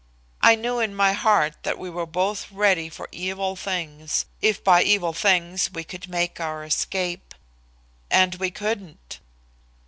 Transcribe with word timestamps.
I 0.41 0.55
knew 0.55 0.79
in 0.79 0.95
my 0.95 1.13
heart 1.13 1.57
that 1.61 1.77
we 1.77 1.87
were 1.87 2.07
both 2.07 2.51
ready 2.51 2.89
for 2.89 3.07
evil 3.11 3.55
things, 3.55 4.25
if 4.41 4.63
by 4.63 4.81
evil 4.81 5.13
things 5.13 5.71
we 5.71 5.83
could 5.83 6.09
make 6.09 6.39
our 6.39 6.63
escape. 6.63 7.35
And 8.09 8.33
we 8.33 8.49
couldn't. 8.49 9.19